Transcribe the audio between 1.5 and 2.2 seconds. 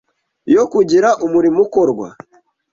ukorwa